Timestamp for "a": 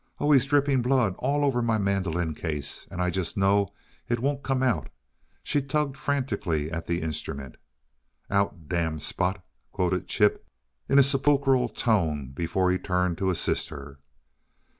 10.97-11.03